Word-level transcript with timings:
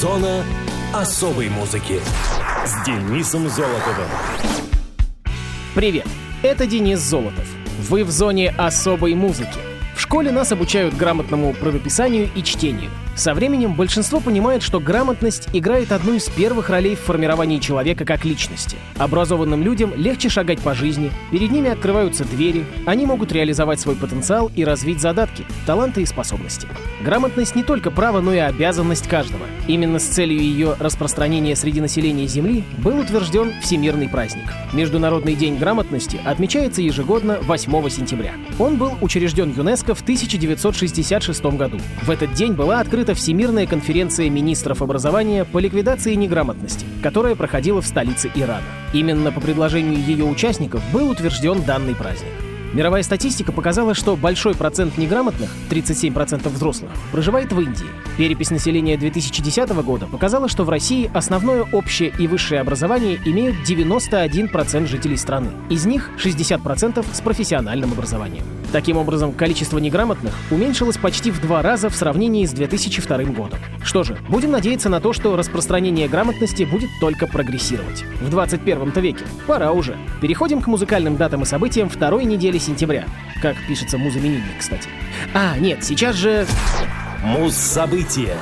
Зона 0.00 0.42
особой 0.94 1.50
музыки 1.50 2.00
с 2.64 2.86
Денисом 2.86 3.50
Золотовым. 3.50 4.08
Привет, 5.74 6.06
это 6.42 6.66
Денис 6.66 6.98
Золотов. 7.00 7.46
Вы 7.86 8.04
в 8.04 8.10
зоне 8.10 8.48
особой 8.56 9.12
музыки. 9.14 9.69
Школе 10.10 10.32
нас 10.32 10.50
обучают 10.50 10.96
грамотному 10.96 11.54
правописанию 11.54 12.28
и 12.34 12.42
чтению. 12.42 12.90
Со 13.14 13.34
временем 13.34 13.74
большинство 13.74 14.18
понимает, 14.18 14.62
что 14.62 14.80
грамотность 14.80 15.48
играет 15.52 15.92
одну 15.92 16.14
из 16.14 16.28
первых 16.28 16.70
ролей 16.70 16.96
в 16.96 17.00
формировании 17.00 17.58
человека 17.58 18.04
как 18.04 18.24
личности. 18.24 18.76
Образованным 18.96 19.62
людям 19.62 19.92
легче 19.94 20.28
шагать 20.28 20.58
по 20.60 20.74
жизни, 20.74 21.12
перед 21.30 21.50
ними 21.50 21.70
открываются 21.70 22.24
двери, 22.24 22.64
они 22.86 23.06
могут 23.06 23.30
реализовать 23.30 23.78
свой 23.78 23.94
потенциал 23.94 24.50
и 24.56 24.64
развить 24.64 25.00
задатки, 25.00 25.44
таланты 25.66 26.02
и 26.02 26.06
способности. 26.06 26.66
Грамотность 27.04 27.54
не 27.54 27.62
только 27.62 27.90
право, 27.90 28.20
но 28.20 28.32
и 28.32 28.38
обязанность 28.38 29.06
каждого. 29.06 29.46
Именно 29.68 29.98
с 29.98 30.04
целью 30.04 30.40
ее 30.40 30.76
распространения 30.78 31.56
среди 31.56 31.80
населения 31.80 32.26
Земли 32.26 32.64
был 32.78 32.98
утвержден 32.98 33.52
Всемирный 33.60 34.08
праздник. 34.08 34.52
Международный 34.72 35.34
день 35.34 35.56
грамотности 35.58 36.20
отмечается 36.24 36.82
ежегодно 36.82 37.38
8 37.42 37.90
сентября. 37.90 38.34
Он 38.58 38.76
был 38.76 38.92
учрежден 39.00 39.52
ЮНЕСКО 39.56 39.94
в 39.94 39.99
1966 40.02 41.44
году. 41.56 41.78
В 42.02 42.10
этот 42.10 42.32
день 42.34 42.52
была 42.52 42.80
открыта 42.80 43.14
Всемирная 43.14 43.66
конференция 43.66 44.30
министров 44.30 44.82
образования 44.82 45.44
по 45.44 45.58
ликвидации 45.58 46.14
неграмотности, 46.14 46.86
которая 47.02 47.34
проходила 47.34 47.80
в 47.80 47.86
столице 47.86 48.30
Ирана. 48.34 48.64
Именно 48.92 49.32
по 49.32 49.40
предложению 49.40 50.02
ее 50.02 50.24
участников 50.24 50.82
был 50.92 51.10
утвержден 51.10 51.62
данный 51.62 51.94
праздник. 51.94 52.32
Мировая 52.72 53.02
статистика 53.02 53.50
показала, 53.50 53.94
что 53.94 54.14
большой 54.14 54.54
процент 54.54 54.96
неграмотных, 54.96 55.50
37% 55.70 56.48
взрослых, 56.48 56.92
проживает 57.10 57.52
в 57.52 57.60
Индии. 57.60 57.86
Перепись 58.16 58.50
населения 58.50 58.96
2010 58.96 59.70
года 59.82 60.06
показала, 60.06 60.48
что 60.48 60.62
в 60.62 60.70
России 60.70 61.10
основное 61.12 61.64
общее 61.72 62.12
и 62.16 62.28
высшее 62.28 62.60
образование 62.60 63.18
имеют 63.24 63.56
91% 63.68 64.86
жителей 64.86 65.16
страны. 65.16 65.50
Из 65.68 65.84
них 65.84 66.10
60% 66.22 67.04
с 67.12 67.20
профессиональным 67.20 67.92
образованием. 67.92 68.44
Таким 68.72 68.96
образом, 68.96 69.32
количество 69.32 69.78
неграмотных 69.78 70.32
уменьшилось 70.50 70.96
почти 70.96 71.30
в 71.30 71.40
два 71.40 71.60
раза 71.60 71.90
в 71.90 71.96
сравнении 71.96 72.46
с 72.46 72.52
2002 72.52 73.24
годом. 73.24 73.58
Что 73.82 74.04
же, 74.04 74.16
будем 74.28 74.52
надеяться 74.52 74.88
на 74.88 75.00
то, 75.00 75.12
что 75.12 75.36
распространение 75.36 76.08
грамотности 76.08 76.62
будет 76.62 76.90
только 77.00 77.26
прогрессировать. 77.26 78.04
В 78.20 78.30
21 78.30 78.90
веке. 78.90 79.24
Пора 79.46 79.72
уже. 79.72 79.96
Переходим 80.20 80.60
к 80.60 80.68
музыкальным 80.68 81.16
датам 81.16 81.42
и 81.42 81.46
событиям 81.46 81.88
второй 81.88 82.24
недели 82.24 82.58
сентября. 82.58 83.06
Как 83.42 83.56
пишется 83.66 83.98
музыменинник, 83.98 84.58
кстати. 84.58 84.88
А, 85.34 85.58
нет, 85.58 85.82
сейчас 85.82 86.14
же... 86.14 86.46
Муз-события. 87.24 88.36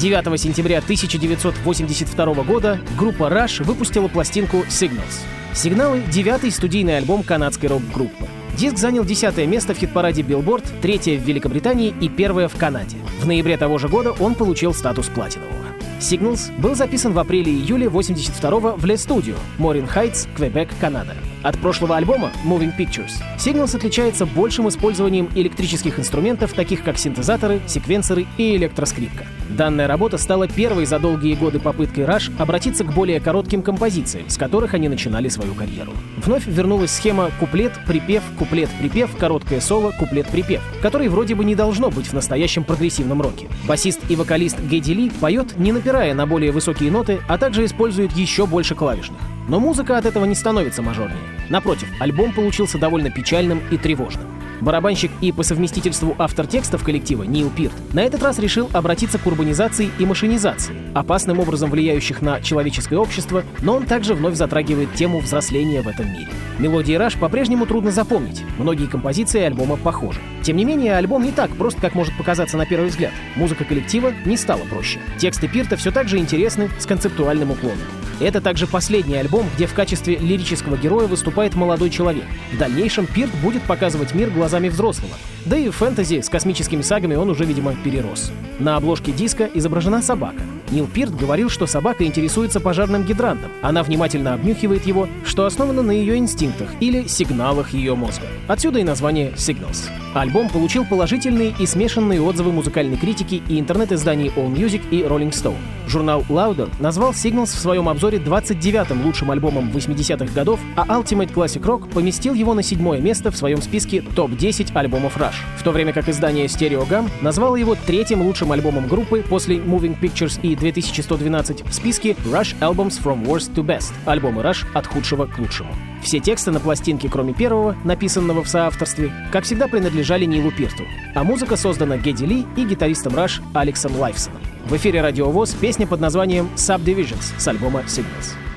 9 0.00 0.40
сентября 0.40 0.78
1982 0.78 2.34
года 2.44 2.80
группа 2.96 3.24
Rush 3.24 3.62
выпустила 3.64 4.08
пластинку 4.08 4.58
Signals. 4.68 5.24
Сигналы— 5.54 6.02
девятый 6.10 6.50
студийный 6.50 6.96
альбом 6.96 7.22
канадской 7.22 7.68
рок-группы. 7.68 8.26
Диск 8.58 8.76
занял 8.76 9.04
десятое 9.04 9.46
место 9.46 9.72
в 9.72 9.78
хит-параде 9.78 10.22
Billboard, 10.22 10.64
третье 10.82 11.16
в 11.16 11.22
Великобритании 11.22 11.94
и 12.00 12.08
первое 12.08 12.48
в 12.48 12.56
Канаде. 12.56 12.96
В 13.20 13.26
ноябре 13.26 13.56
того 13.56 13.78
же 13.78 13.88
года 13.88 14.10
он 14.10 14.34
получил 14.34 14.74
статус 14.74 15.06
платинового. 15.06 15.54
Signals 16.00 16.50
был 16.60 16.74
записан 16.74 17.12
в 17.12 17.20
апреле-июле 17.20 17.86
82-го 17.86 18.72
в 18.72 18.84
Le 18.84 18.94
Studio, 18.94 19.36
Морин 19.58 19.86
Хайтс, 19.86 20.26
Квебек, 20.36 20.70
Канада. 20.80 21.14
От 21.48 21.56
прошлого 21.56 21.96
альбома 21.96 22.30
Moving 22.44 22.76
Pictures 22.76 23.22
Signals 23.38 23.74
отличается 23.74 24.26
большим 24.26 24.68
использованием 24.68 25.30
электрических 25.34 25.98
инструментов, 25.98 26.52
таких 26.52 26.84
как 26.84 26.98
синтезаторы, 26.98 27.62
секвенсоры 27.66 28.26
и 28.36 28.54
электроскрипка. 28.56 29.24
Данная 29.48 29.86
работа 29.86 30.18
стала 30.18 30.46
первой 30.46 30.84
за 30.84 30.98
долгие 30.98 31.36
годы 31.36 31.58
попыткой 31.58 32.04
Rush 32.04 32.30
обратиться 32.38 32.84
к 32.84 32.92
более 32.92 33.18
коротким 33.18 33.62
композициям, 33.62 34.28
с 34.28 34.36
которых 34.36 34.74
они 34.74 34.90
начинали 34.90 35.30
свою 35.30 35.54
карьеру. 35.54 35.92
Вновь 36.18 36.46
вернулась 36.46 36.90
схема 36.90 37.30
куплет-припев, 37.40 38.24
куплет-припев, 38.38 39.16
короткое 39.16 39.62
соло, 39.62 39.92
куплет-припев, 39.98 40.60
которой 40.82 41.08
вроде 41.08 41.34
бы 41.34 41.46
не 41.46 41.54
должно 41.54 41.88
быть 41.88 42.08
в 42.08 42.12
настоящем 42.12 42.62
прогрессивном 42.62 43.22
роке. 43.22 43.48
Басист 43.66 44.00
и 44.10 44.16
вокалист 44.16 44.60
Гедди 44.60 44.92
Ли 44.92 45.08
поет, 45.08 45.56
не 45.56 45.72
напирая 45.72 46.12
на 46.12 46.26
более 46.26 46.52
высокие 46.52 46.90
ноты, 46.90 47.20
а 47.26 47.38
также 47.38 47.64
использует 47.64 48.12
еще 48.12 48.44
больше 48.44 48.74
клавишных. 48.74 49.18
Но 49.48 49.58
музыка 49.58 49.98
от 49.98 50.06
этого 50.06 50.24
не 50.26 50.34
становится 50.34 50.82
мажорнее. 50.82 51.18
Напротив, 51.48 51.88
альбом 51.98 52.32
получился 52.32 52.78
довольно 52.78 53.10
печальным 53.10 53.60
и 53.70 53.78
тревожным. 53.78 54.26
Барабанщик 54.60 55.10
и 55.20 55.30
по 55.30 55.42
совместительству 55.42 56.16
автор 56.18 56.46
текстов 56.46 56.82
коллектива 56.82 57.22
Нил 57.22 57.50
Пирт 57.50 57.74
на 57.92 58.00
этот 58.00 58.22
раз 58.22 58.38
решил 58.38 58.68
обратиться 58.72 59.18
к 59.18 59.26
урбанизации 59.26 59.90
и 59.98 60.04
машинизации, 60.04 60.74
опасным 60.94 61.38
образом 61.38 61.70
влияющих 61.70 62.22
на 62.22 62.40
человеческое 62.40 62.96
общество, 62.96 63.44
но 63.60 63.76
он 63.76 63.86
также 63.86 64.14
вновь 64.14 64.34
затрагивает 64.34 64.94
тему 64.94 65.20
взросления 65.20 65.80
в 65.82 65.88
этом 65.88 66.12
мире. 66.12 66.28
Мелодии 66.58 66.94
Раш 66.94 67.14
по-прежнему 67.14 67.66
трудно 67.66 67.92
запомнить, 67.92 68.42
многие 68.58 68.86
композиции 68.86 69.40
альбома 69.40 69.76
похожи. 69.76 70.20
Тем 70.42 70.56
не 70.56 70.64
менее, 70.64 70.96
альбом 70.96 71.22
не 71.22 71.30
так 71.30 71.50
прост, 71.50 71.78
как 71.80 71.94
может 71.94 72.16
показаться 72.16 72.56
на 72.56 72.66
первый 72.66 72.88
взгляд. 72.88 73.12
Музыка 73.36 73.64
коллектива 73.64 74.12
не 74.24 74.36
стала 74.36 74.62
проще. 74.64 74.98
Тексты 75.18 75.46
Пирта 75.46 75.76
все 75.76 75.92
так 75.92 76.08
же 76.08 76.18
интересны, 76.18 76.68
с 76.80 76.86
концептуальным 76.86 77.52
уклоном. 77.52 77.78
Это 78.20 78.40
также 78.40 78.66
последний 78.66 79.16
альбом, 79.16 79.46
где 79.54 79.66
в 79.66 79.74
качестве 79.74 80.16
лирического 80.16 80.76
героя 80.76 81.06
выступает 81.06 81.54
молодой 81.54 81.88
человек. 81.88 82.24
В 82.52 82.58
дальнейшем 82.58 83.06
Пирт 83.06 83.30
будет 83.42 83.62
показывать 83.62 84.14
мир 84.14 84.30
глазами 84.30 84.68
взрослого. 84.68 85.14
Да 85.44 85.56
и 85.56 85.68
в 85.68 85.76
фэнтези 85.76 86.20
с 86.20 86.28
космическими 86.28 86.82
сагами 86.82 87.14
он 87.14 87.30
уже, 87.30 87.44
видимо, 87.44 87.74
перерос. 87.84 88.32
На 88.58 88.76
обложке 88.76 89.12
диска 89.12 89.48
изображена 89.54 90.02
собака. 90.02 90.42
Нил 90.70 90.86
Пирт 90.86 91.16
говорил, 91.16 91.48
что 91.48 91.66
собака 91.66 92.04
интересуется 92.04 92.60
пожарным 92.60 93.04
гидрантом. 93.04 93.50
Она 93.62 93.82
внимательно 93.82 94.34
обнюхивает 94.34 94.86
его, 94.86 95.08
что 95.24 95.46
основано 95.46 95.82
на 95.82 95.92
ее 95.92 96.16
инстинктах 96.16 96.70
или 96.80 97.06
сигналах 97.06 97.72
ее 97.72 97.94
мозга. 97.94 98.26
Отсюда 98.46 98.78
и 98.78 98.84
название 98.84 99.30
Signals. 99.32 99.88
Альбом 100.14 100.48
получил 100.48 100.84
положительные 100.84 101.54
и 101.58 101.66
смешанные 101.66 102.20
отзывы 102.20 102.52
музыкальной 102.52 102.96
критики 102.96 103.42
и 103.48 103.60
интернет-изданий 103.60 104.32
AllMusic 104.34 104.82
и 104.90 105.02
Rolling 105.02 105.30
Stone. 105.30 105.58
Журнал 105.86 106.24
Louder 106.28 106.68
назвал 106.80 107.12
Signals 107.12 107.46
в 107.46 107.58
своем 107.58 107.88
обзоре 107.88 108.18
29-м 108.18 109.04
лучшим 109.04 109.30
альбомом 109.30 109.70
80-х 109.70 110.32
годов, 110.34 110.60
а 110.76 110.84
Ultimate 110.86 111.32
Classic 111.32 111.62
Rock 111.62 111.90
поместил 111.90 112.34
его 112.34 112.54
на 112.54 112.62
седьмое 112.62 113.00
место 113.00 113.30
в 113.30 113.36
своем 113.36 113.62
списке 113.62 114.02
топ-10 114.14 114.72
альбомов 114.74 115.16
Rush, 115.16 115.36
в 115.56 115.62
то 115.62 115.70
время 115.70 115.92
как 115.92 116.08
издание 116.08 116.46
Stereogam 116.46 117.08
назвало 117.22 117.56
его 117.56 117.74
третьим 117.74 118.22
лучшим 118.22 118.52
альбомом 118.52 118.86
группы 118.86 119.24
после 119.28 119.56
Moving 119.56 119.98
Pictures 119.98 120.38
и 120.42 120.54
2112 120.58 121.64
в 121.64 121.72
списке 121.72 122.10
Rush 122.24 122.58
Albums 122.60 123.02
from 123.02 123.24
Worst 123.24 123.54
to 123.54 123.64
Best, 123.64 123.92
альбомы 124.04 124.42
Rush 124.42 124.66
от 124.74 124.86
худшего 124.86 125.26
к 125.26 125.38
лучшему. 125.38 125.74
Все 126.02 126.20
тексты 126.20 126.50
на 126.50 126.60
пластинке, 126.60 127.08
кроме 127.08 127.34
первого, 127.34 127.76
написанного 127.84 128.42
в 128.42 128.48
соавторстве, 128.48 129.12
как 129.32 129.44
всегда 129.44 129.68
принадлежали 129.68 130.24
Нилу 130.24 130.50
Пирту, 130.50 130.84
а 131.14 131.24
музыка 131.24 131.56
создана 131.56 131.96
Гедди 131.96 132.24
Ли 132.24 132.46
и 132.56 132.64
гитаристом 132.64 133.14
Rush 133.14 133.42
Алексом 133.54 133.96
Лайфсоном. 133.96 134.40
В 134.66 134.76
эфире 134.76 135.00
Радиовоз 135.00 135.50
песня 135.54 135.86
под 135.86 136.00
названием 136.00 136.48
Subdivisions 136.56 137.32
с 137.38 137.48
альбома 137.48 137.80
Signals. 137.86 138.47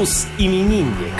Мус-именинник. 0.00 1.12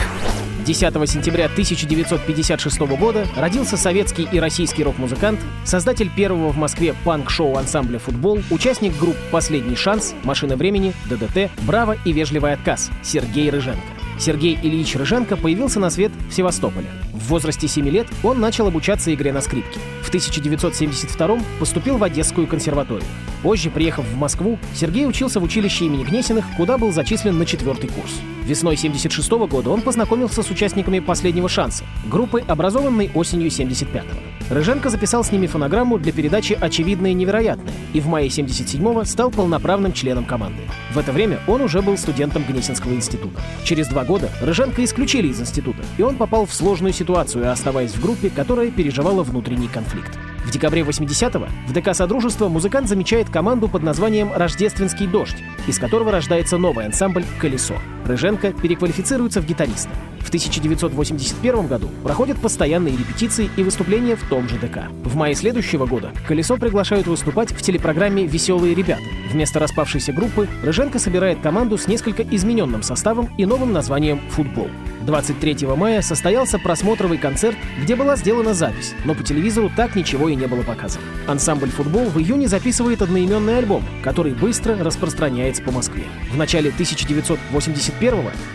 10 0.64 1.10
сентября 1.10 1.44
1956 1.44 2.80
года 2.96 3.26
родился 3.36 3.76
советский 3.76 4.26
и 4.32 4.40
российский 4.40 4.82
рок-музыкант, 4.82 5.38
создатель 5.66 6.08
первого 6.08 6.48
в 6.48 6.56
Москве 6.56 6.94
панк-шоу 7.04 7.58
ансамбля 7.58 7.98
«Футбол», 7.98 8.40
участник 8.50 8.98
групп 8.98 9.16
«Последний 9.30 9.76
шанс», 9.76 10.14
«Машина 10.22 10.56
времени», 10.56 10.94
«ДДТ», 11.10 11.50
«Браво» 11.66 11.98
и 12.06 12.12
«Вежливый 12.14 12.54
отказ» 12.54 12.88
Сергей 13.02 13.50
Рыженко. 13.50 13.82
Сергей 14.18 14.58
Ильич 14.62 14.96
Рыженко 14.96 15.36
появился 15.36 15.78
на 15.78 15.90
свет 15.90 16.12
в 16.30 16.32
Севастополе. 16.32 16.86
В 17.12 17.28
возрасте 17.28 17.68
7 17.68 17.86
лет 17.86 18.06
он 18.22 18.40
начал 18.40 18.66
обучаться 18.66 19.12
игре 19.12 19.30
на 19.34 19.42
скрипке. 19.42 19.78
В 20.02 20.08
1972 20.08 21.38
поступил 21.58 21.98
в 21.98 22.04
Одесскую 22.04 22.46
консерваторию. 22.46 23.06
Позже, 23.42 23.70
приехав 23.70 24.06
в 24.06 24.16
Москву, 24.16 24.58
Сергей 24.74 25.06
учился 25.06 25.40
в 25.40 25.44
училище 25.44 25.86
имени 25.86 26.04
Гнесиных, 26.04 26.44
куда 26.56 26.78
был 26.78 26.92
зачислен 26.92 27.38
на 27.38 27.46
четвертый 27.46 27.88
курс. 27.88 28.20
Весной 28.44 28.76
76 28.76 29.30
года 29.30 29.70
он 29.70 29.82
познакомился 29.82 30.42
с 30.42 30.50
участниками 30.50 30.98
«Последнего 30.98 31.48
шанса», 31.48 31.84
группы, 32.06 32.42
образованной 32.46 33.10
осенью 33.14 33.48
75-го. 33.48 34.39
Рыженко 34.50 34.90
записал 34.90 35.22
с 35.22 35.30
ними 35.30 35.46
фонограмму 35.46 35.96
для 35.96 36.12
передачи 36.12 36.58
«Очевидное 36.60 37.12
и 37.12 37.14
невероятное» 37.14 37.72
и 37.92 38.00
в 38.00 38.08
мае 38.08 38.28
77-го 38.28 39.04
стал 39.04 39.30
полноправным 39.30 39.92
членом 39.92 40.24
команды. 40.24 40.62
В 40.92 40.98
это 40.98 41.12
время 41.12 41.38
он 41.46 41.62
уже 41.62 41.82
был 41.82 41.96
студентом 41.96 42.42
Гнесинского 42.42 42.92
института. 42.92 43.40
Через 43.62 43.86
два 43.86 44.04
года 44.04 44.28
Рыженко 44.40 44.82
исключили 44.84 45.28
из 45.28 45.40
института, 45.40 45.84
и 45.98 46.02
он 46.02 46.16
попал 46.16 46.46
в 46.46 46.52
сложную 46.52 46.92
ситуацию, 46.92 47.50
оставаясь 47.50 47.92
в 47.92 48.02
группе, 48.02 48.28
которая 48.28 48.72
переживала 48.72 49.22
внутренний 49.22 49.68
конфликт. 49.68 50.18
В 50.44 50.50
декабре 50.50 50.82
80-го 50.82 51.46
в 51.68 51.72
ДК 51.72 51.94
«Содружество» 51.94 52.48
музыкант 52.48 52.88
замечает 52.88 53.30
команду 53.30 53.68
под 53.68 53.84
названием 53.84 54.32
«Рождественский 54.34 55.06
дождь», 55.06 55.36
из 55.68 55.78
которого 55.78 56.10
рождается 56.10 56.58
новый 56.58 56.86
ансамбль 56.86 57.24
«Колесо». 57.38 57.76
Рыженко 58.10 58.52
переквалифицируется 58.52 59.40
в 59.40 59.46
гитариста. 59.46 59.90
В 60.20 60.28
1981 60.28 61.66
году 61.66 61.88
проходят 62.02 62.38
постоянные 62.38 62.96
репетиции 62.96 63.50
и 63.56 63.62
выступления 63.62 64.16
в 64.16 64.28
том 64.28 64.48
же 64.48 64.56
ДК. 64.56 64.88
В 65.04 65.16
мае 65.16 65.34
следующего 65.34 65.86
года 65.86 66.12
«Колесо» 66.26 66.56
приглашают 66.56 67.06
выступать 67.06 67.52
в 67.52 67.62
телепрограмме 67.62 68.26
«Веселые 68.26 68.74
ребята». 68.74 69.02
Вместо 69.32 69.60
распавшейся 69.60 70.12
группы 70.12 70.48
Рыженко 70.62 70.98
собирает 70.98 71.40
команду 71.40 71.78
с 71.78 71.86
несколько 71.86 72.22
измененным 72.22 72.82
составом 72.82 73.30
и 73.38 73.46
новым 73.46 73.72
названием 73.72 74.20
«Футбол». 74.30 74.68
23 75.06 75.66
мая 75.76 76.02
состоялся 76.02 76.58
просмотровый 76.58 77.16
концерт, 77.16 77.56
где 77.82 77.96
была 77.96 78.16
сделана 78.16 78.54
запись, 78.54 78.94
но 79.04 79.14
по 79.14 79.22
телевизору 79.22 79.70
так 79.74 79.96
ничего 79.96 80.28
и 80.28 80.34
не 80.34 80.46
было 80.46 80.62
показано. 80.62 81.04
Ансамбль 81.26 81.70
«Футбол» 81.70 82.04
в 82.06 82.18
июне 82.18 82.48
записывает 82.48 83.00
одноименный 83.02 83.58
альбом, 83.58 83.82
который 84.02 84.34
быстро 84.34 84.76
распространяется 84.76 85.62
по 85.62 85.70
Москве. 85.70 86.04
В 86.30 86.36
начале 86.36 86.70
1981 86.70 87.99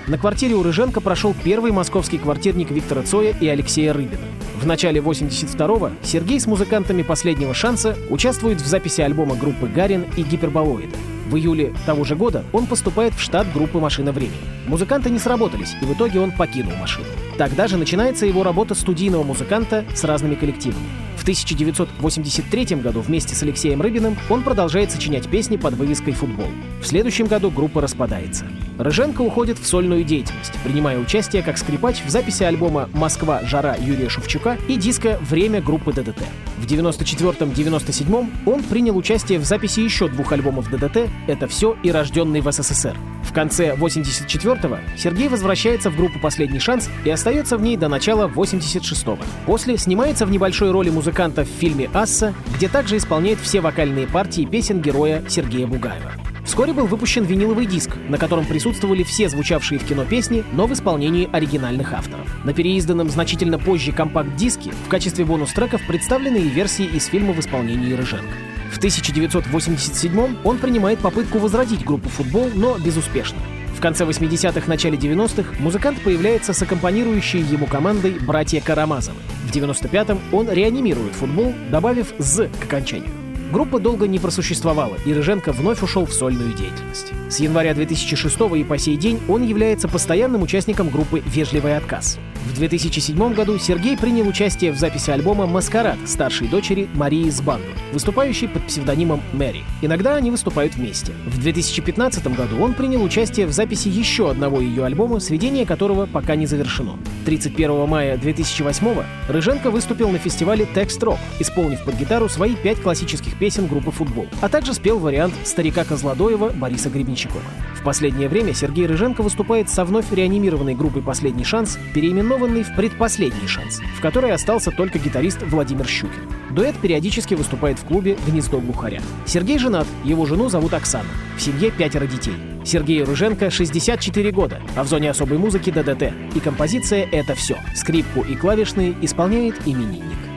на 0.07 0.17
квартире 0.17 0.55
у 0.55 0.63
Рыженко 0.63 1.01
прошел 1.01 1.35
первый 1.43 1.71
московский 1.71 2.17
квартирник 2.17 2.71
Виктора 2.71 3.03
Цоя 3.03 3.31
и 3.39 3.47
Алексея 3.47 3.93
Рыбина. 3.93 4.23
В 4.59 4.65
начале 4.65 4.99
82-го 5.01 5.91
Сергей 6.01 6.39
с 6.39 6.47
музыкантами 6.47 7.03
«Последнего 7.03 7.53
шанса» 7.53 7.95
участвует 8.09 8.59
в 8.59 8.65
записи 8.65 9.01
альбома 9.01 9.35
группы 9.35 9.67
«Гарин» 9.67 10.05
и 10.17 10.23
«Гиперболоида». 10.23 10.95
В 11.25 11.35
июле 11.37 11.73
того 11.85 12.03
же 12.03 12.15
года 12.15 12.43
он 12.53 12.67
поступает 12.67 13.13
в 13.13 13.19
штат 13.19 13.51
группы 13.51 13.79
«Машина 13.79 14.11
времени». 14.11 14.37
Музыканты 14.67 15.09
не 15.09 15.19
сработались, 15.19 15.75
и 15.81 15.85
в 15.85 15.93
итоге 15.93 16.19
он 16.19 16.31
покинул 16.31 16.75
машину. 16.75 17.07
Тогда 17.37 17.67
же 17.67 17.77
начинается 17.77 18.25
его 18.25 18.43
работа 18.43 18.75
студийного 18.75 19.23
музыканта 19.23 19.83
с 19.93 20.03
разными 20.03 20.35
коллективами. 20.35 20.85
В 21.17 21.23
1983 21.23 22.75
году 22.77 23.01
вместе 23.01 23.35
с 23.35 23.43
Алексеем 23.43 23.81
Рыбиным 23.81 24.15
он 24.29 24.43
продолжает 24.43 24.91
сочинять 24.91 25.27
песни 25.27 25.57
под 25.57 25.73
вывеской 25.73 26.13
«Футбол». 26.13 26.47
В 26.81 26.85
следующем 26.85 27.25
году 27.25 27.49
группа 27.49 27.81
распадается. 27.81 28.45
Рыженко 28.77 29.21
уходит 29.21 29.57
в 29.57 29.65
сольную 29.65 30.03
деятельность, 30.03 30.53
принимая 30.63 30.99
участие 30.99 31.41
как 31.41 31.57
скрипач 31.57 32.03
в 32.05 32.09
записи 32.09 32.43
альбома 32.43 32.89
«Москва. 32.93 33.41
Жара» 33.43 33.75
Юрия 33.75 34.09
Шевчука 34.09 34.57
и 34.67 34.77
диска 34.77 35.19
«Время» 35.21 35.61
группы 35.61 35.93
ДДТ. 35.93 36.23
В 36.57 36.65
94-97 36.65 38.29
он 38.45 38.63
принял 38.63 38.95
участие 38.95 39.39
в 39.39 39.45
записи 39.45 39.81
еще 39.81 40.07
двух 40.07 40.31
альбомов 40.31 40.69
ДДТ 40.69 41.09
«Это 41.27 41.47
все» 41.47 41.75
и 41.83 41.91
«Рожденный 41.91 42.41
в 42.41 42.51
СССР». 42.51 42.95
В 43.23 43.33
конце 43.33 43.75
84-го 43.75 44.77
Сергей 44.97 45.27
возвращается 45.27 45.89
в 45.89 45.97
группу 45.97 46.19
«Последний 46.19 46.59
шанс» 46.59 46.89
и 47.03 47.09
остается 47.09 47.57
в 47.57 47.61
ней 47.61 47.75
до 47.75 47.87
начала 47.87 48.27
86-го. 48.27 49.17
После 49.45 49.77
снимается 49.77 50.25
в 50.25 50.31
небольшой 50.31 50.71
роли 50.71 50.89
музыканта 50.89 51.43
в 51.43 51.47
фильме 51.47 51.89
«Асса», 51.93 52.33
где 52.55 52.69
также 52.69 52.97
исполняет 52.97 53.39
все 53.39 53.61
вокальные 53.61 54.07
партии 54.07 54.45
песен 54.45 54.81
героя 54.81 55.23
Сергея 55.27 55.67
Бугаева. 55.67 56.13
Вскоре 56.45 56.73
был 56.73 56.85
выпущен 56.85 57.23
виниловый 57.23 57.65
диск, 57.65 57.89
на 58.07 58.19
котором 58.19 58.45
присутствовали 58.45 59.01
все 59.01 59.27
звучавшие 59.27 59.79
в 59.79 59.85
кино 59.85 60.05
песни, 60.05 60.43
но 60.53 60.67
в 60.67 60.73
исполнении 60.73 61.27
оригинальных 61.31 61.91
авторов. 61.91 62.27
На 62.45 62.53
переизданном 62.53 63.09
значительно 63.09 63.57
позже 63.57 63.91
компакт-диске 63.91 64.71
в 64.85 64.89
качестве 64.89 65.25
бонус-треков 65.25 65.81
представлены 65.87 66.37
и 66.37 66.47
версии 66.47 66.85
из 66.85 67.07
фильма 67.07 67.33
в 67.33 67.39
исполнении 67.39 67.93
Рыженко. 67.93 68.54
В 68.75 68.77
1987 68.77 70.35
он 70.43 70.57
принимает 70.57 70.99
попытку 70.99 71.39
возродить 71.39 71.85
группу 71.85 72.09
«Футбол», 72.09 72.49
но 72.53 72.77
безуспешно. 72.77 73.37
В 73.73 73.79
конце 73.79 74.03
80-х, 74.03 74.67
начале 74.67 74.97
90-х 74.97 75.53
музыкант 75.59 76.01
появляется 76.01 76.51
с 76.51 76.61
аккомпанирующей 76.61 77.39
ему 77.39 77.67
командой 77.67 78.17
«Братья 78.19 78.59
Карамазовы». 78.59 79.17
В 79.45 79.55
95-м 79.55 80.19
он 80.33 80.51
реанимирует 80.51 81.13
футбол, 81.13 81.53
добавив 81.71 82.13
«з» 82.17 82.49
к 82.59 82.65
окончанию. 82.65 83.09
Группа 83.49 83.79
долго 83.79 84.09
не 84.09 84.19
просуществовала, 84.19 84.97
и 85.05 85.13
Рыженко 85.13 85.53
вновь 85.53 85.81
ушел 85.81 86.05
в 86.05 86.13
сольную 86.13 86.53
деятельность. 86.53 87.13
С 87.29 87.39
января 87.39 87.73
2006 87.75 88.37
и 88.57 88.63
по 88.65 88.77
сей 88.77 88.97
день 88.97 89.21
он 89.29 89.43
является 89.43 89.87
постоянным 89.87 90.41
участником 90.41 90.89
группы 90.89 91.23
«Вежливый 91.25 91.77
отказ». 91.77 92.19
В 92.45 92.53
2007 92.53 93.33
году 93.33 93.57
Сергей 93.57 93.97
принял 93.97 94.27
участие 94.27 94.71
в 94.71 94.77
записи 94.77 95.09
альбома 95.09 95.47
«Маскарад» 95.47 95.97
старшей 96.05 96.47
дочери 96.47 96.87
Марии 96.93 97.27
Збанду, 97.31 97.67
выступающей 97.91 98.47
под 98.47 98.67
псевдонимом 98.67 99.21
Мэри. 99.33 99.63
Иногда 99.81 100.15
они 100.15 100.29
выступают 100.29 100.75
вместе. 100.75 101.13
В 101.25 101.39
2015 101.39 102.27
году 102.37 102.61
он 102.61 102.75
принял 102.75 103.01
участие 103.01 103.47
в 103.47 103.51
записи 103.51 103.87
еще 103.87 104.29
одного 104.29 104.61
ее 104.61 104.85
альбома, 104.85 105.19
сведение 105.19 105.65
которого 105.65 106.05
пока 106.05 106.35
не 106.35 106.45
завершено. 106.45 106.99
31 107.25 107.87
мая 107.87 108.15
2008 108.15 109.03
Рыженко 109.27 109.71
выступил 109.71 110.09
на 110.11 110.19
фестивале 110.19 110.67
«Текст 110.71 111.01
Рок», 111.01 111.17
исполнив 111.39 111.83
под 111.83 111.95
гитару 111.95 112.29
свои 112.29 112.55
пять 112.55 112.79
классических 112.79 113.39
песен 113.39 113.65
группы 113.65 113.89
«Футбол», 113.89 114.27
а 114.41 114.49
также 114.49 114.75
спел 114.75 114.99
вариант 114.99 115.33
старика 115.43 115.83
Козлодоева 115.83 116.51
Бориса 116.51 116.91
Гребенщикова. 116.91 117.41
В 117.73 117.83
последнее 117.83 118.29
время 118.29 118.53
Сергей 118.53 118.85
Рыженко 118.85 119.23
выступает 119.23 119.69
со 119.69 119.83
вновь 119.83 120.11
реанимированной 120.11 120.75
группой 120.75 121.01
«Последний 121.01 121.43
шанс», 121.43 121.79
переименованной 121.93 122.34
переименованный 122.35 122.63
в 122.63 122.75
«Предпоследний 122.75 123.47
шанс», 123.47 123.81
в 123.97 124.01
которой 124.01 124.31
остался 124.31 124.71
только 124.71 124.99
гитарист 124.99 125.41
Владимир 125.43 125.87
Щукин. 125.87 126.29
Дуэт 126.51 126.75
периодически 126.75 127.33
выступает 127.33 127.79
в 127.79 127.85
клубе 127.85 128.17
«Гнездо 128.27 128.59
глухаря». 128.59 129.01
Сергей 129.25 129.57
женат, 129.57 129.87
его 130.03 130.25
жену 130.25 130.49
зовут 130.49 130.73
Оксана. 130.73 131.09
В 131.37 131.41
семье 131.41 131.71
пятеро 131.71 132.05
детей. 132.05 132.35
Сергею 132.63 133.05
Рыженко 133.05 133.49
64 133.49 134.31
года, 134.31 134.61
а 134.75 134.83
в 134.83 134.87
зоне 134.87 135.11
особой 135.11 135.37
музыки 135.37 135.69
ДДТ. 135.69 136.13
И 136.35 136.39
композиция 136.39 137.07
«Это 137.11 137.35
все». 137.35 137.57
Скрипку 137.75 138.21
и 138.21 138.35
клавишные 138.35 138.95
исполняет 139.01 139.55
именинник. 139.65 140.34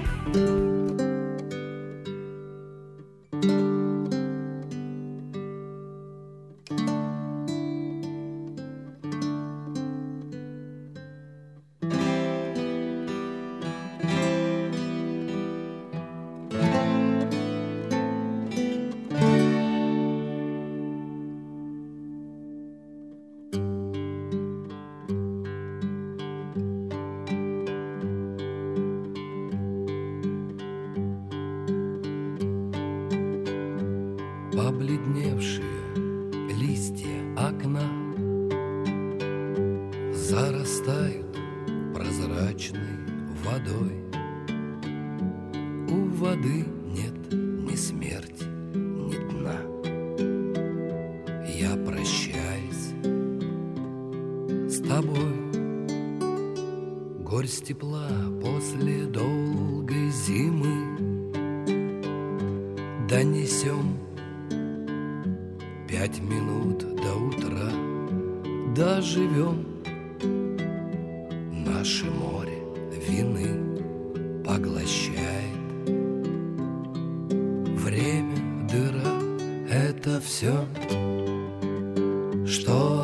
Что 82.48 82.97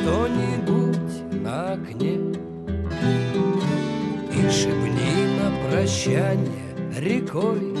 что-нибудь 0.00 1.42
на 1.42 1.72
окне 1.72 2.18
И 4.32 4.50
шепни 4.50 5.14
на 5.38 5.48
прощание 5.68 6.74
рекой 6.96 7.74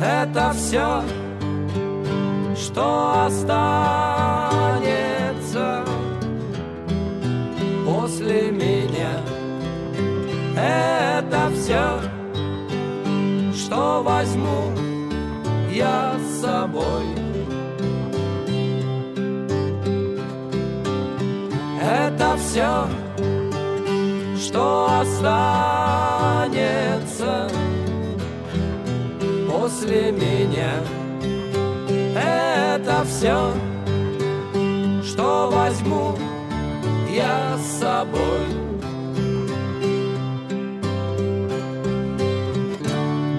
Это 0.00 0.52
все, 0.54 1.02
что 2.56 3.26
останется 3.26 4.80
после 7.84 8.50
меня. 8.50 9.20
Это 10.56 11.50
все, 11.54 12.00
что 13.54 14.02
возьму 14.02 14.72
я 15.70 16.14
с 16.18 16.40
собой. 16.40 17.19
Это 21.90 22.36
все, 22.36 22.86
что 24.38 25.00
останется 25.00 26.30
после 29.50 30.12
меня. 30.12 30.74
Это 32.14 33.04
все, 33.04 33.52
что 35.02 35.50
возьму 35.52 36.16
я 37.12 37.58
с 37.58 37.80
собой. 37.80 38.46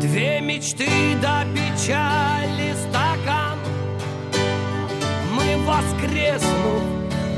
Две 0.01 0.41
мечты 0.41 0.89
до 1.21 1.45
печали 1.53 2.73
стакан 2.83 3.57
Мы 5.37 5.55
воскреснув 5.65 6.90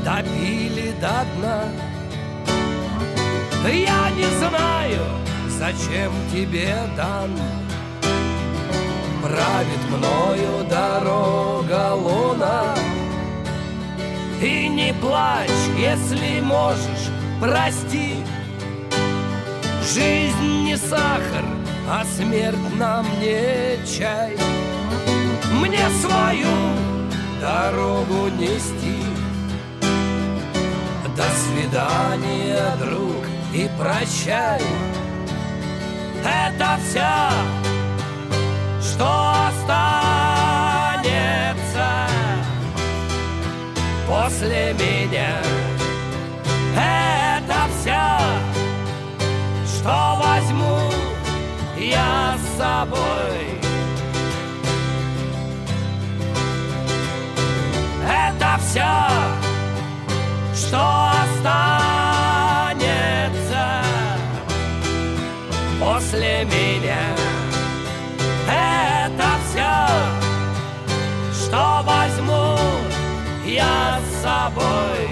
допили 0.04 0.92
до 1.00 1.24
дна. 1.34 1.62
Я 3.66 4.10
не 4.10 4.28
знаю, 4.38 5.00
зачем 5.48 6.12
тебе 6.32 6.76
дан. 6.96 7.30
Правит 9.22 9.82
мною 9.88 10.64
дорога 10.68 11.94
луна. 11.94 12.74
И 14.42 14.68
не 14.68 14.92
плачь, 15.00 15.50
если 15.78 16.40
можешь, 16.40 17.08
прости. 17.40 18.16
Жизнь 19.94 20.64
не 20.64 20.76
сахар, 20.76 21.44
а 21.88 22.04
смерть 22.04 22.76
нам 22.78 23.06
не 23.20 23.78
чай. 23.86 24.36
Мне 25.52 25.88
свою 26.02 26.54
дорогу 27.40 28.28
нести 28.38 29.03
До 31.16 31.22
свидания, 31.22 32.76
друг, 32.80 33.24
и 33.52 33.70
прощай 33.78 34.60
Это 36.24 36.78
все, 36.88 37.28
что 38.80 39.34
останется 39.48 39.78
после 44.08 44.74
меня. 44.74 45.36
Это 46.74 47.68
все, 47.78 48.04
что 49.66 50.18
возьму 50.20 50.90
я 51.78 52.36
с 52.38 52.58
собой. 52.58 53.63
С 74.54 75.03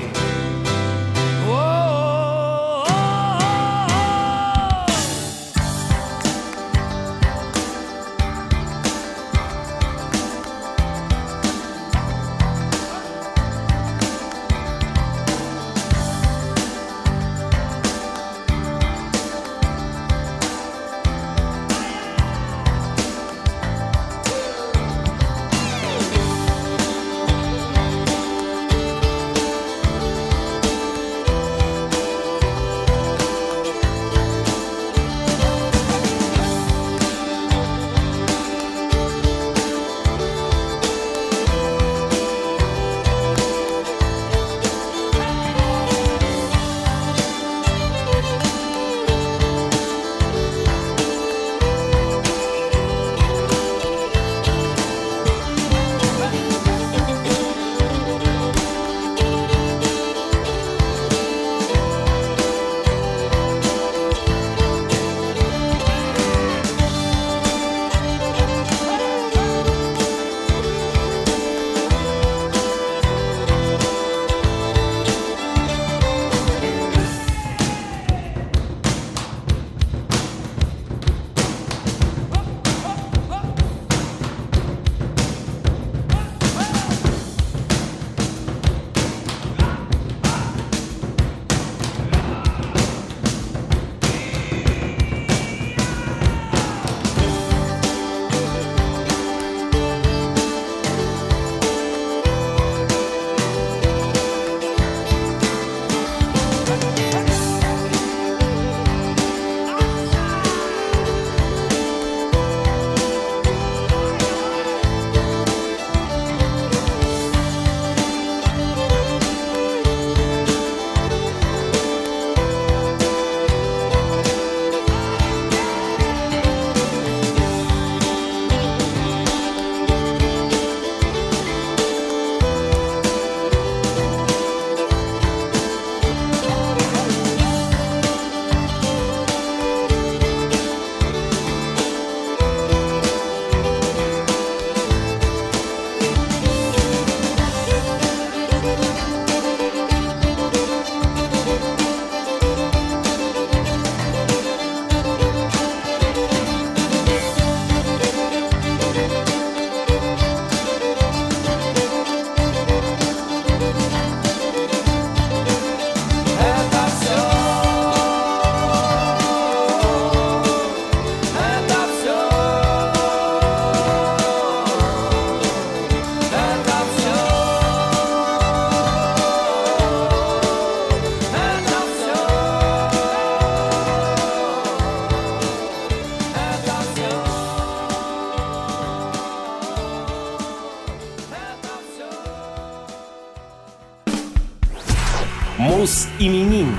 Мус-именинник. 195.62 196.74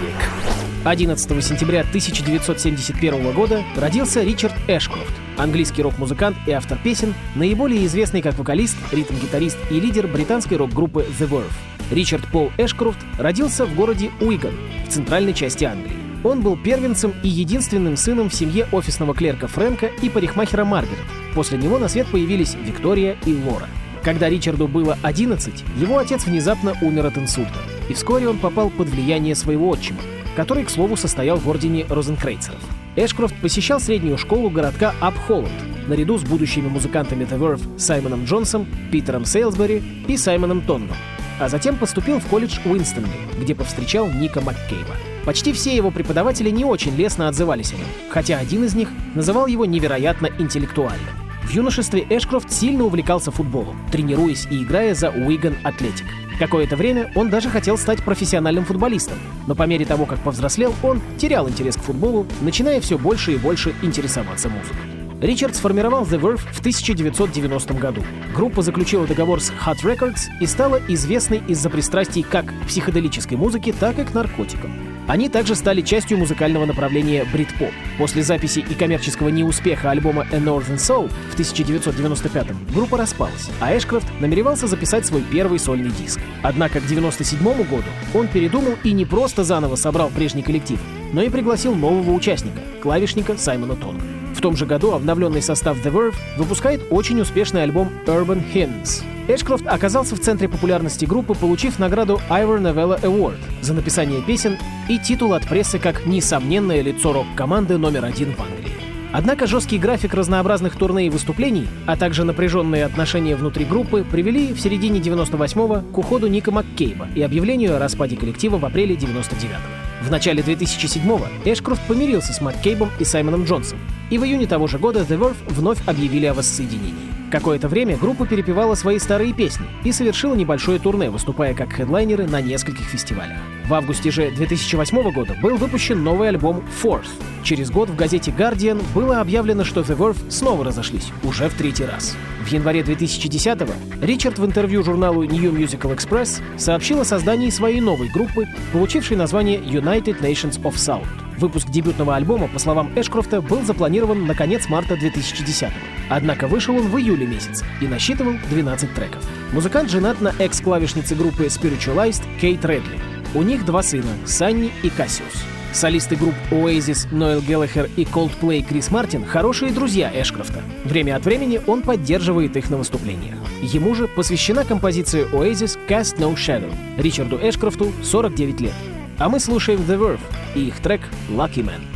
11 0.83 1.45
сентября 1.45 1.81
1971 1.81 3.31
года 3.31 3.63
родился 3.77 4.21
Ричард 4.21 4.53
Эшкрофт, 4.67 5.13
английский 5.37 5.83
рок-музыкант 5.83 6.35
и 6.45 6.51
автор 6.51 6.77
песен, 6.77 7.13
наиболее 7.35 7.85
известный 7.85 8.21
как 8.21 8.37
вокалист, 8.37 8.75
ритм-гитарист 8.91 9.57
и 9.71 9.79
лидер 9.79 10.07
британской 10.07 10.57
рок-группы 10.57 11.05
The 11.17 11.29
Verve. 11.29 11.53
Ричард 11.91 12.27
Пол 12.27 12.51
Эшкрофт 12.57 12.99
родился 13.17 13.65
в 13.65 13.73
городе 13.73 14.11
Уиган, 14.19 14.53
в 14.85 14.91
центральной 14.91 15.33
части 15.33 15.63
Англии. 15.63 15.95
Он 16.25 16.41
был 16.41 16.57
первенцем 16.57 17.13
и 17.23 17.29
единственным 17.29 17.95
сыном 17.95 18.29
в 18.29 18.35
семье 18.35 18.67
офисного 18.73 19.13
клерка 19.13 19.47
Фрэнка 19.47 19.91
и 20.01 20.09
парикмахера 20.09 20.65
Маргарет. 20.65 20.99
После 21.33 21.57
него 21.57 21.79
на 21.79 21.87
свет 21.87 22.07
появились 22.07 22.57
Виктория 22.65 23.15
и 23.25 23.33
Лора. 23.33 23.69
Когда 24.03 24.27
Ричарду 24.27 24.67
было 24.67 24.97
11, 25.03 25.63
его 25.77 25.99
отец 25.99 26.25
внезапно 26.25 26.73
умер 26.81 27.05
от 27.05 27.17
инсульта, 27.17 27.57
и 27.89 27.93
вскоре 27.93 28.27
он 28.27 28.37
попал 28.37 28.69
под 28.69 28.89
влияние 28.89 29.35
своего 29.35 29.69
отчима, 29.69 29.99
который, 30.35 30.63
к 30.63 30.69
слову, 30.69 30.95
состоял 30.97 31.37
в 31.37 31.47
ордене 31.47 31.85
розенкрейцеров. 31.89 32.61
Эшкрофт 32.95 33.35
посещал 33.41 33.79
среднюю 33.79 34.17
школу 34.17 34.49
городка 34.49 34.93
Ап-Холланд, 35.01 35.87
наряду 35.87 36.17
с 36.17 36.23
будущими 36.23 36.67
музыкантами 36.67 37.25
The 37.25 37.39
Verve 37.39 37.79
Саймоном 37.79 38.25
Джонсом, 38.25 38.67
Питером 38.91 39.25
Сейлсбери 39.25 39.81
и 40.07 40.17
Саймоном 40.17 40.61
Тонгом, 40.61 40.97
а 41.39 41.49
затем 41.49 41.77
поступил 41.77 42.19
в 42.19 42.25
колледж 42.27 42.59
Уинстонли, 42.65 43.09
где 43.39 43.55
повстречал 43.55 44.07
Ника 44.09 44.41
Маккейба. 44.41 44.95
Почти 45.25 45.53
все 45.53 45.75
его 45.75 45.89
преподаватели 45.89 46.49
не 46.49 46.65
очень 46.65 46.95
лестно 46.95 47.27
отзывались 47.27 47.73
о 47.73 47.77
нем, 47.77 47.87
хотя 48.09 48.37
один 48.37 48.63
из 48.65 48.75
них 48.75 48.89
называл 49.15 49.47
его 49.47 49.65
невероятно 49.65 50.29
интеллектуальным. 50.37 51.23
В 51.43 51.51
юношестве 51.51 52.05
Эшкрофт 52.09 52.51
сильно 52.51 52.83
увлекался 52.83 53.31
футболом, 53.31 53.77
тренируясь 53.91 54.47
и 54.49 54.63
играя 54.63 54.93
за 54.95 55.09
Уиган 55.09 55.55
Атлетик. 55.63 56.05
Какое-то 56.39 56.75
время 56.75 57.11
он 57.15 57.29
даже 57.29 57.49
хотел 57.49 57.77
стать 57.77 58.03
профессиональным 58.03 58.65
футболистом, 58.65 59.17
но 59.47 59.55
по 59.55 59.63
мере 59.63 59.85
того, 59.85 60.05
как 60.05 60.19
повзрослел, 60.19 60.73
он 60.83 61.01
терял 61.17 61.47
интерес 61.47 61.75
к 61.75 61.81
футболу, 61.81 62.25
начиная 62.41 62.81
все 62.81 62.97
больше 62.97 63.33
и 63.33 63.37
больше 63.37 63.73
интересоваться 63.81 64.49
музыкой. 64.49 65.03
Ричард 65.21 65.55
сформировал 65.55 66.03
The 66.03 66.19
Verve 66.19 66.41
в 66.51 66.59
1990 66.59 67.73
году. 67.75 68.03
Группа 68.35 68.61
заключила 68.61 69.07
договор 69.07 69.39
с 69.39 69.51
Hot 69.65 69.81
Records 69.83 70.23
и 70.41 70.45
стала 70.45 70.81
известной 70.89 71.41
из-за 71.47 71.69
пристрастий 71.69 72.23
как 72.23 72.47
к 72.47 72.67
психоделической 72.67 73.37
музыке, 73.37 73.73
так 73.79 73.99
и 73.99 74.03
к 74.03 74.13
наркотикам. 74.13 74.92
Они 75.07 75.27
также 75.27 75.55
стали 75.55 75.81
частью 75.81 76.17
музыкального 76.17 76.65
направления 76.65 77.25
брит-поп. 77.31 77.71
После 77.97 78.23
записи 78.23 78.59
и 78.59 78.73
коммерческого 78.73 79.29
неуспеха 79.29 79.91
альбома 79.91 80.25
A 80.31 80.37
Northern 80.37 80.77
Soul 80.77 81.09
в 81.29 81.33
1995 81.33 82.47
группа 82.73 82.97
распалась, 82.97 83.49
а 83.59 83.75
Эшкрофт 83.77 84.07
намеревался 84.21 84.67
записать 84.67 85.05
свой 85.05 85.21
первый 85.21 85.59
сольный 85.59 85.91
диск. 85.91 86.19
Однако 86.41 86.79
к 86.79 86.85
1997 86.85 87.43
году 87.69 87.89
он 88.13 88.27
передумал 88.27 88.75
и 88.83 88.91
не 88.93 89.05
просто 89.05 89.43
заново 89.43 89.75
собрал 89.75 90.09
прежний 90.09 90.43
коллектив, 90.43 90.79
но 91.11 91.21
и 91.21 91.29
пригласил 91.29 91.75
нового 91.75 92.11
участника, 92.11 92.61
клавишника 92.81 93.37
Саймона 93.37 93.75
Тонга. 93.75 94.22
В 94.33 94.41
том 94.41 94.57
же 94.57 94.65
году 94.65 94.91
обновленный 94.91 95.41
состав 95.41 95.77
The 95.77 95.91
Verve 95.91 96.15
выпускает 96.37 96.81
очень 96.89 97.21
успешный 97.21 97.63
альбом 97.63 97.89
Urban 98.05 98.43
Hymns. 98.53 99.03
Эшкрофт 99.27 99.65
оказался 99.67 100.15
в 100.15 100.19
центре 100.19 100.49
популярности 100.49 101.05
группы, 101.05 101.33
получив 101.33 101.79
награду 101.79 102.19
Ivor 102.29 102.59
Novello 102.59 103.01
Award 103.01 103.37
за 103.61 103.73
написание 103.73 104.21
песен 104.21 104.57
и 104.89 104.99
титул 104.99 105.33
от 105.33 105.47
прессы 105.47 105.79
как 105.79 106.05
«Несомненное 106.05 106.81
лицо 106.81 107.13
рок-команды 107.13 107.77
номер 107.77 108.03
один 108.03 108.33
в 108.35 108.41
Англии». 108.41 108.73
Однако 109.13 109.45
жесткий 109.45 109.77
график 109.77 110.15
разнообразных 110.15 110.75
турне 110.75 111.05
и 111.05 111.09
выступлений, 111.09 111.67
а 111.85 111.95
также 111.95 112.23
напряженные 112.23 112.83
отношения 112.83 113.35
внутри 113.35 113.63
группы 113.63 114.03
привели 114.03 114.51
в 114.51 114.59
середине 114.59 114.99
98-го 114.99 115.93
к 115.93 115.97
уходу 115.97 116.27
Ника 116.27 116.51
Маккейба 116.51 117.07
и 117.13 117.21
объявлению 117.21 117.75
о 117.75 117.79
распаде 117.79 118.17
коллектива 118.17 118.57
в 118.57 118.65
апреле 118.65 118.95
99-го. 118.95 119.82
В 120.03 120.11
начале 120.11 120.43
2007-го 120.43 121.27
Эшкрофт 121.49 121.81
помирился 121.87 122.33
с 122.33 122.41
Маккейбом 122.41 122.91
и 122.99 123.05
Саймоном 123.05 123.45
Джонсом, 123.45 123.79
и 124.09 124.17
в 124.17 124.25
июне 124.25 124.47
того 124.47 124.67
же 124.67 124.77
года 124.77 124.99
The 124.99 125.17
Verve 125.17 125.37
вновь 125.47 125.79
объявили 125.87 126.25
о 126.25 126.33
воссоединении. 126.33 127.12
Какое-то 127.33 127.67
время 127.67 127.97
группа 127.97 128.27
перепевала 128.27 128.75
свои 128.75 128.99
старые 128.99 129.33
песни 129.33 129.65
и 129.83 129.91
совершила 129.91 130.35
небольшое 130.35 130.77
турне, 130.77 131.09
выступая 131.09 131.55
как 131.55 131.73
хедлайнеры 131.73 132.27
на 132.27 132.41
нескольких 132.41 132.85
фестивалях. 132.85 133.39
В 133.65 133.73
августе 133.73 134.11
же 134.11 134.29
2008 134.29 135.11
года 135.11 135.35
был 135.41 135.57
выпущен 135.57 136.03
новый 136.03 136.29
альбом 136.29 136.63
Fourth. 136.83 137.07
Через 137.43 137.71
год 137.71 137.89
в 137.89 137.95
газете 137.95 138.29
Guardian 138.29 138.83
было 138.93 139.19
объявлено, 139.19 139.63
что 139.63 139.81
The 139.81 139.97
Verve 139.97 140.29
снова 140.29 140.63
разошлись, 140.63 141.07
уже 141.23 141.49
в 141.49 141.55
третий 141.55 141.85
раз. 141.85 142.15
В 142.45 142.47
январе 142.49 142.81
2010-го 142.81 144.05
Ричард 144.05 144.37
в 144.37 144.45
интервью 144.45 144.83
журналу 144.83 145.23
New 145.23 145.51
Musical 145.53 145.97
Express 145.97 146.39
сообщил 146.59 147.01
о 147.01 147.05
создании 147.05 147.49
своей 147.49 147.81
новой 147.81 148.09
группы, 148.09 148.47
получившей 148.71 149.17
название 149.17 149.57
United 149.57 150.21
Nations 150.21 150.61
of 150.61 150.75
Sound. 150.75 151.07
Выпуск 151.37 151.69
дебютного 151.69 152.15
альбома, 152.15 152.47
по 152.47 152.59
словам 152.59 152.91
Эшкрофта, 152.95 153.41
был 153.41 153.63
запланирован 153.63 154.25
на 154.25 154.35
конец 154.35 154.69
марта 154.69 154.95
2010 154.95 155.69
-го. 155.69 155.73
Однако 156.09 156.47
вышел 156.47 156.75
он 156.75 156.87
в 156.87 156.97
июле 156.97 157.25
месяце 157.25 157.65
и 157.81 157.87
насчитывал 157.87 158.33
12 158.49 158.93
треков. 158.93 159.23
Музыкант 159.51 159.89
женат 159.89 160.21
на 160.21 160.33
экс-клавишнице 160.39 161.15
группы 161.15 161.45
Spiritualized 161.45 162.23
Кейт 162.39 162.63
Редли. 162.65 162.99
У 163.33 163.41
них 163.41 163.65
два 163.65 163.81
сына— 163.81 164.11
Санни 164.25 164.71
и 164.83 164.89
Кассиус. 164.89 165.43
Солисты 165.71 166.15
групп 166.15 166.35
Oasis, 166.51 167.07
Ноэл 167.11 167.41
Геллахер 167.41 167.89
и 167.95 168.03
Coldplay 168.03 168.61
Крис 168.61 168.91
Мартин— 168.91 169.25
хорошие 169.25 169.71
друзья 169.71 170.11
Эшкрофта. 170.13 170.61
Время 170.85 171.15
от 171.15 171.25
времени 171.25 171.59
он 171.65 171.81
поддерживает 171.81 172.55
их 172.57 172.69
на 172.69 172.77
выступлениях. 172.77 173.37
Ему 173.63 173.95
же 173.95 174.07
посвящена 174.07 174.65
композиция 174.65 175.25
Oasis 175.25 175.79
«Cast 175.89 176.19
No 176.19 176.35
Shadow». 176.35 176.71
Ричарду 176.97 177.39
Эшкрофту 177.41 177.91
49 178.03 178.61
лет. 178.61 178.73
А 179.17 179.29
мы 179.29 179.39
слушаем 179.39 179.79
The 179.79 179.97
Verve 179.97 180.19
и 180.54 180.68
их 180.68 180.80
трек 180.80 181.00
«Lucky 181.28 181.64
Man». 181.64 181.91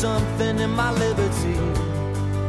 Something 0.00 0.58
in 0.58 0.70
my 0.70 0.90
liberty. 0.92 1.58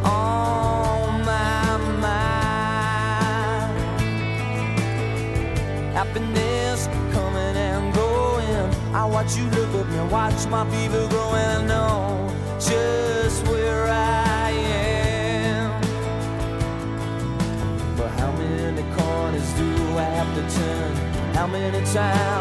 On 0.05 1.21
my 1.25 1.77
mind. 2.05 3.75
Happiness 5.93 6.87
coming 7.11 7.57
and 7.69 7.93
going. 7.93 8.69
I 8.95 9.03
watch 9.05 9.35
you 9.35 9.43
look 9.57 9.69
at 9.81 9.87
me, 9.91 9.99
watch 10.09 10.47
my 10.47 10.63
fever 10.71 11.05
grow, 11.09 11.33
and 11.33 11.63
I 11.63 11.65
know 11.67 12.33
just 12.57 13.45
where 13.49 13.85
I 13.87 14.51
am. 14.51 15.81
But 17.97 18.11
how 18.11 18.31
many 18.31 18.83
corners 18.95 19.51
do 19.59 19.69
I 19.97 20.07
have 20.19 20.31
to 20.37 20.43
turn? 20.57 20.91
How 21.35 21.47
many 21.47 21.81
times 21.91 22.40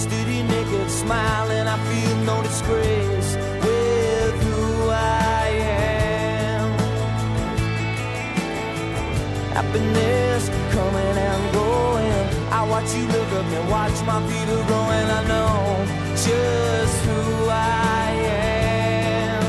steady, 0.00 0.42
naked, 0.42 0.90
smiling. 0.90 1.66
I 1.66 1.76
feel 1.88 2.16
no 2.24 2.42
disgrace 2.42 3.30
with 3.64 4.34
who 4.44 4.88
I 4.88 5.46
am. 5.66 6.70
happiness 9.56 10.48
coming 10.74 11.16
and 11.28 11.44
going. 11.52 12.22
I 12.58 12.60
watch 12.72 12.90
you 12.96 13.04
look 13.16 13.30
up 13.40 13.48
and 13.58 13.66
watch 13.70 13.96
my 14.10 14.20
feet 14.28 14.48
are 14.56 14.64
growing. 14.70 15.08
I 15.18 15.22
know 15.32 15.54
just 16.26 16.96
who 17.06 17.20
I 17.50 18.10
am. 19.28 19.42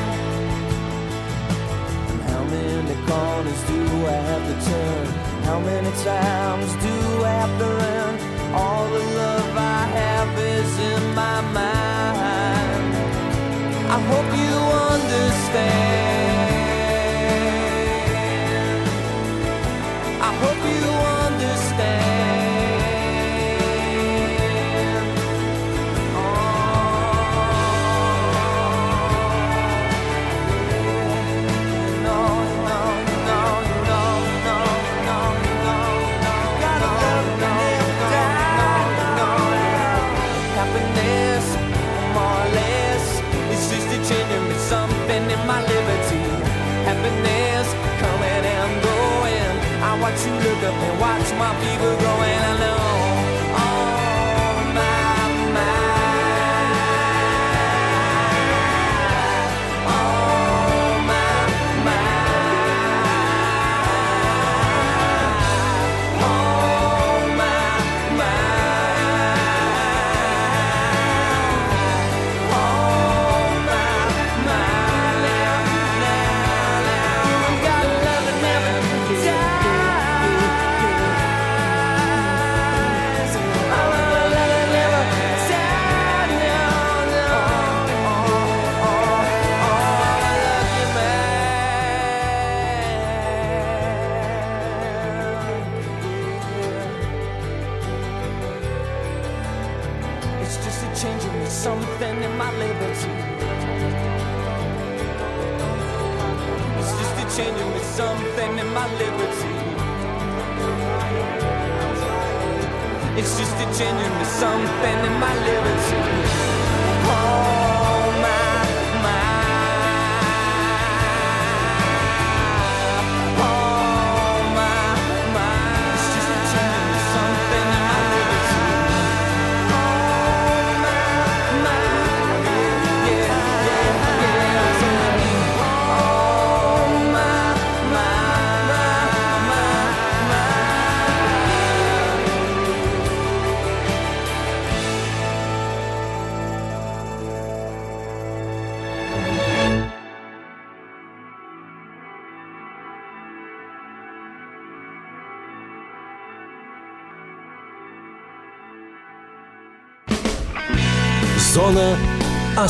And 2.11 2.21
how 2.29 2.43
many 2.55 2.95
corners 3.07 3.61
do 3.71 3.79
I 4.15 4.19
have 4.29 4.43
to 4.49 4.55
turn? 4.69 5.05
How 5.47 5.59
many 5.59 5.91
times 6.09 6.71
do 6.85 6.95
I 7.23 7.33
have 7.41 7.55
to 7.59 7.67
learn? 7.67 7.90
In 10.81 11.15
my 11.15 11.41
mind. 11.53 11.70